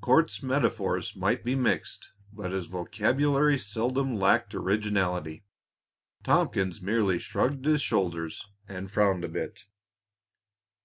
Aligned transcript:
Court's 0.00 0.42
metaphors 0.42 1.14
might 1.14 1.44
be 1.44 1.54
mixed, 1.54 2.10
but 2.32 2.50
his 2.50 2.66
vocabulary 2.66 3.56
seldom 3.56 4.16
lacked 4.16 4.52
originality. 4.52 5.44
Tompkins 6.24 6.82
merely 6.82 7.20
shrugged 7.20 7.64
his 7.64 7.82
shoulders 7.82 8.44
and 8.66 8.90
frowned 8.90 9.22
a 9.22 9.28
bit. 9.28 9.60